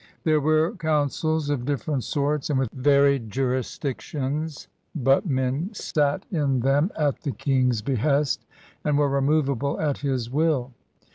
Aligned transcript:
There 0.23 0.39
were 0.41 0.71
councils 0.77 1.51
of 1.51 1.63
different 1.63 2.03
sorts 2.03 2.49
and 2.49 2.57
with 2.57 2.71
varied 2.71 3.29
jurisdictions, 3.29 4.67
but 4.95 5.27
men 5.27 5.69
sat 5.73 6.25
in 6.31 6.39
FRANCE 6.39 6.39
OF 6.39 6.39
THE 6.39 6.39
BOURBONS 6.39 6.63
5 6.63 6.63
them 6.97 7.05
at 7.07 7.21
the 7.21 7.31
King's 7.33 7.81
behest 7.83 8.45
and 8.83 8.97
were 8.97 9.07
removable 9.09 9.79
at 9.79 9.99
his 9.99 10.31
will. 10.31 10.71